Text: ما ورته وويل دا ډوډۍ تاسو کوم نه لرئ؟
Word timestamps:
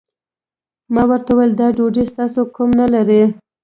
ما 0.93 1.03
ورته 1.11 1.31
وويل 1.35 1.53
دا 1.59 1.67
ډوډۍ 1.77 2.05
تاسو 2.17 2.41
کوم 2.55 2.69
نه 2.79 2.85
لرئ؟ 2.93 3.23